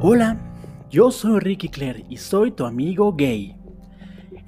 [0.00, 0.36] Hola,
[0.90, 3.56] yo soy Ricky Claire y soy tu amigo gay.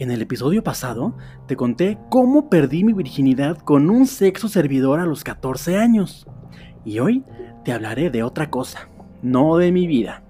[0.00, 5.06] En el episodio pasado te conté cómo perdí mi virginidad con un sexo servidor a
[5.06, 6.26] los 14 años.
[6.84, 7.24] Y hoy
[7.64, 8.88] te hablaré de otra cosa,
[9.22, 10.24] no de mi vida.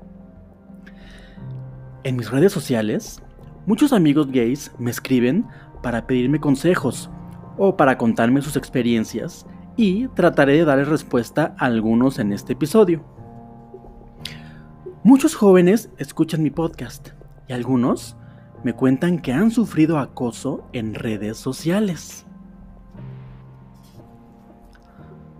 [2.05, 3.23] En mis redes sociales,
[3.67, 5.47] muchos amigos gays me escriben
[5.83, 7.11] para pedirme consejos
[7.56, 13.20] o para contarme sus experiencias y trataré de darles respuesta a algunos en este episodio.
[15.03, 17.09] Muchos jóvenes escuchan mi podcast
[17.49, 18.19] y algunos
[18.63, 22.27] me cuentan que han sufrido acoso en redes sociales.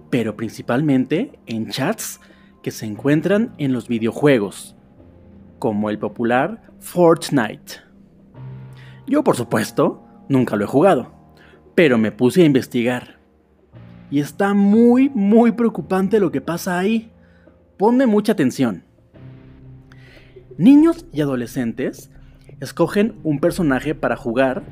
[0.09, 2.23] Pero principalmente en chats
[2.63, 4.77] que se encuentran en los videojuegos,
[5.59, 7.83] como el popular Fortnite.
[9.07, 11.13] Yo por supuesto nunca lo he jugado,
[11.75, 13.21] pero me puse a investigar.
[14.11, 17.13] Y está muy, muy preocupante lo que pasa ahí.
[17.77, 18.85] Ponme mucha atención.
[20.61, 22.11] Niños y adolescentes
[22.61, 24.63] escogen un personaje para jugar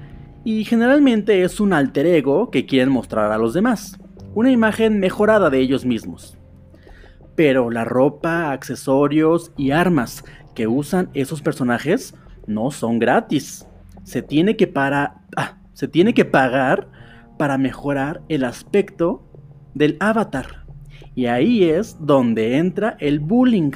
[0.45, 3.99] y generalmente es un alter ego que quieren mostrar a los demás,
[4.35, 6.37] una imagen mejorada de ellos mismos.
[7.37, 12.15] Pero la ropa, accesorios y armas que usan esos personajes
[12.47, 13.67] no son gratis.
[14.03, 16.91] Se tiene que, para, ah, se tiene que pagar
[17.39, 19.27] para mejorar el aspecto
[19.73, 20.67] del avatar.
[21.15, 23.73] Y ahí es donde entra el bullying.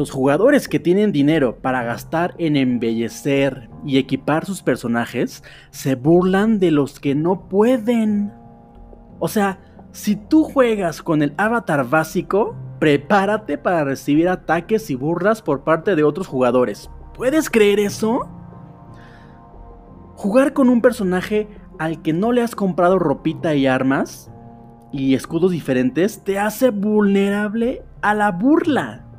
[0.00, 6.58] Los jugadores que tienen dinero para gastar en embellecer y equipar sus personajes se burlan
[6.58, 8.32] de los que no pueden.
[9.18, 9.60] O sea,
[9.92, 15.94] si tú juegas con el avatar básico, prepárate para recibir ataques y burlas por parte
[15.94, 16.90] de otros jugadores.
[17.14, 18.26] ¿Puedes creer eso?
[20.14, 21.46] Jugar con un personaje
[21.78, 24.32] al que no le has comprado ropita y armas
[24.92, 29.09] y escudos diferentes te hace vulnerable a la burla.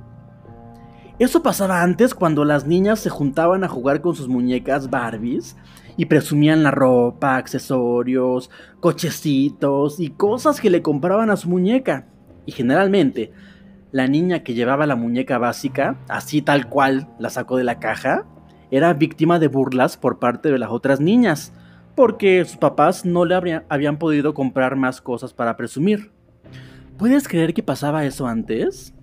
[1.22, 5.56] Eso pasaba antes cuando las niñas se juntaban a jugar con sus muñecas Barbies
[5.96, 8.50] y presumían la ropa, accesorios,
[8.80, 12.08] cochecitos y cosas que le compraban a su muñeca.
[12.48, 13.32] Y generalmente,
[13.92, 18.26] la niña que llevaba la muñeca básica, así tal cual la sacó de la caja,
[18.72, 21.54] era víctima de burlas por parte de las otras niñas,
[21.96, 26.12] porque sus papás no le habían podido comprar más cosas para presumir.
[26.98, 28.96] ¿Puedes creer que pasaba eso antes?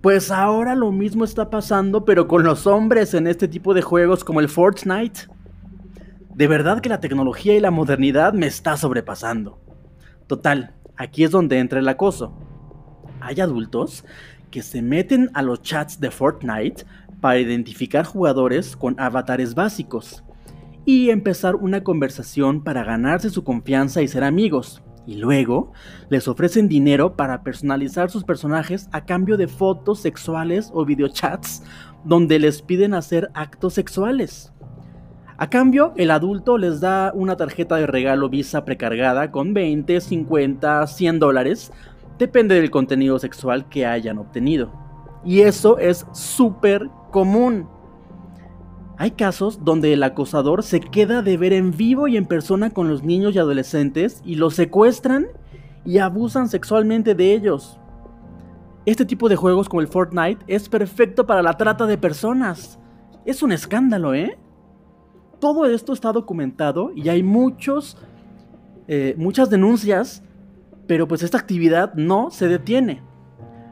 [0.00, 4.24] Pues ahora lo mismo está pasando, pero con los hombres en este tipo de juegos
[4.24, 5.22] como el Fortnite.
[6.34, 9.58] De verdad que la tecnología y la modernidad me está sobrepasando.
[10.26, 12.38] Total, aquí es donde entra el acoso.
[13.20, 14.04] Hay adultos
[14.50, 16.84] que se meten a los chats de Fortnite
[17.20, 20.22] para identificar jugadores con avatares básicos
[20.84, 25.72] y empezar una conversación para ganarse su confianza y ser amigos y luego
[26.08, 31.62] les ofrecen dinero para personalizar sus personajes a cambio de fotos sexuales o videochats
[32.04, 34.52] donde les piden hacer actos sexuales.
[35.38, 40.86] A cambio, el adulto les da una tarjeta de regalo Visa precargada con 20, 50,
[40.86, 41.72] 100 dólares,
[42.18, 44.72] depende del contenido sexual que hayan obtenido.
[45.24, 47.68] Y eso es súper común.
[48.98, 52.88] Hay casos donde el acosador se queda de ver en vivo y en persona con
[52.88, 55.26] los niños y adolescentes y los secuestran
[55.84, 57.78] y abusan sexualmente de ellos.
[58.86, 62.78] Este tipo de juegos como el Fortnite es perfecto para la trata de personas.
[63.26, 64.38] Es un escándalo, ¿eh?
[65.40, 67.98] Todo esto está documentado y hay muchos,
[68.88, 70.22] eh, muchas denuncias,
[70.86, 73.02] pero pues esta actividad no se detiene.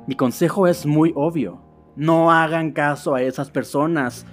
[0.07, 1.63] Mi consejo es muy obvio.
[1.97, 4.27] No hagan caso a esas personas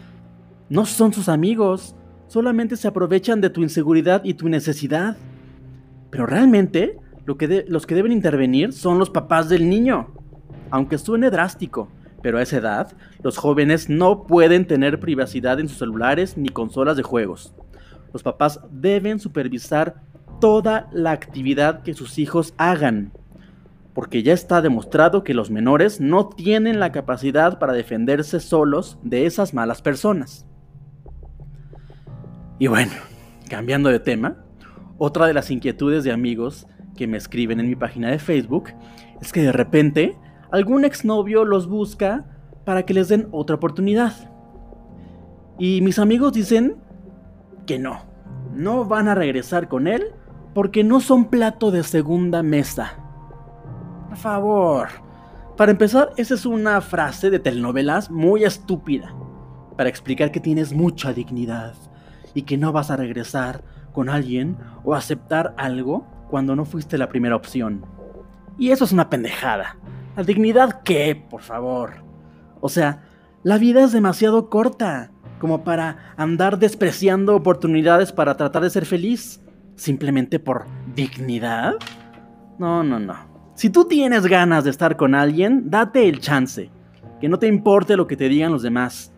[0.72, 5.18] no son sus amigos, solamente se aprovechan de tu inseguridad y tu necesidad.
[6.09, 10.08] Pero realmente lo que los que deben intervenir son los papás del niño.
[10.70, 11.90] Aunque suene drástico,
[12.22, 16.95] pero a esa edad los jóvenes no pueden tener privacidad en sus celulares ni consolas
[16.95, 17.54] de juegos.
[18.13, 20.01] Los papás deben supervisar
[20.40, 23.12] toda la actividad que sus hijos hagan,
[23.94, 29.25] porque ya está demostrado que los menores no tienen la capacidad para defenderse solos de
[29.25, 30.45] esas malas personas.
[32.62, 32.92] Y bueno,
[33.50, 34.36] cambiando de tema,
[35.00, 38.69] otra de las inquietudes de amigos que me escriben en mi página de Facebook
[39.19, 40.16] es que de repente
[40.52, 42.28] algún exnovio los busca
[42.63, 44.13] para que les den otra oportunidad.
[45.58, 46.75] Y mis amigos dicen
[47.66, 48.04] que no,
[48.54, 50.14] no van a regresar con él
[50.54, 52.94] porque no son plato de segunda mesa.
[54.07, 54.88] Por favor.
[55.57, 59.16] Para empezar, esa es una frase de telenovelas muy estúpida,
[59.75, 61.74] para explicar que tienes mucha dignidad
[62.33, 63.63] y que no vas a regresar
[63.94, 67.86] con alguien o aceptar algo cuando no fuiste la primera opción.
[68.57, 69.78] Y eso es una pendejada.
[70.16, 72.04] ¿La dignidad qué, por favor?
[72.60, 73.04] O sea,
[73.44, 79.42] la vida es demasiado corta como para andar despreciando oportunidades para tratar de ser feliz,
[79.75, 81.75] simplemente por dignidad.
[82.60, 83.16] No, no, no.
[83.56, 86.69] Si tú tienes ganas de estar con alguien, date el chance.
[87.19, 89.12] Que no te importe lo que te digan los demás.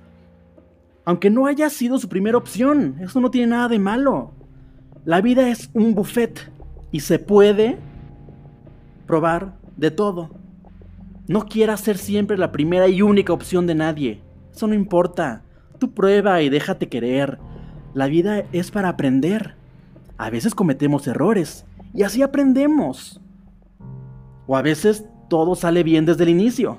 [1.06, 4.32] Aunque no haya sido su primera opción, eso no tiene nada de malo.
[5.06, 6.50] La vida es un buffet
[6.92, 7.78] y se puede
[9.06, 10.30] probar de todo.
[11.28, 14.22] No quieras ser siempre la primera y única opción de nadie.
[14.54, 15.42] Eso no importa.
[15.78, 17.38] Tú prueba y déjate querer.
[17.94, 19.56] La vida es para aprender.
[20.18, 23.20] A veces cometemos errores y así aprendemos.
[24.48, 26.78] O a veces todo sale bien desde el inicio.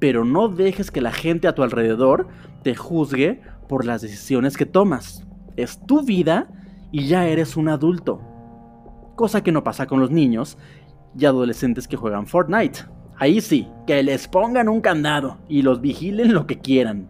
[0.00, 2.26] Pero no dejes que la gente a tu alrededor
[2.62, 5.26] te juzgue por las decisiones que tomas.
[5.56, 6.48] Es tu vida
[6.90, 8.20] y ya eres un adulto.
[9.16, 10.58] Cosa que no pasa con los niños
[11.18, 12.80] y adolescentes que juegan Fortnite.
[13.18, 17.08] Ahí sí, que les pongan un candado y los vigilen lo que quieran.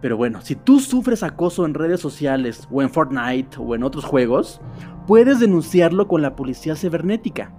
[0.00, 4.04] Pero bueno, si tú sufres acoso en redes sociales o en Fortnite o en otros
[4.04, 4.60] juegos,
[5.06, 7.52] puedes denunciarlo con la policía cibernética.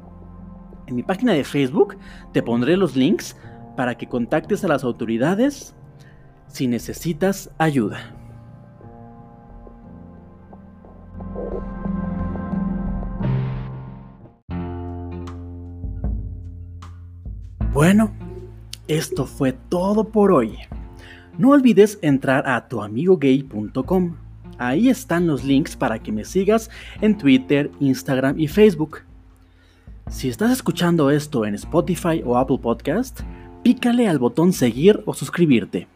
[0.87, 1.97] En mi página de Facebook
[2.31, 3.35] te pondré los links
[3.75, 5.75] para que contactes a las autoridades
[6.49, 8.15] si necesitas ayuda.
[17.71, 18.11] Bueno,
[18.87, 20.57] esto fue todo por hoy.
[21.37, 24.17] No olvides entrar a tuamigogay.com.
[24.57, 26.69] Ahí están los links para que me sigas
[26.99, 29.03] en Twitter, Instagram y Facebook.
[30.09, 33.21] Si estás escuchando esto en Spotify o Apple Podcast,
[33.63, 35.87] pícale al botón seguir o suscribirte.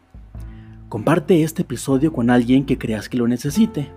[0.94, 3.90] Comparte este episodio con alguien que creas que lo necesite.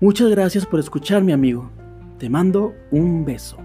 [0.00, 1.70] Muchas gracias por escuchar, mi amigo.
[2.18, 3.58] Te mando un beso.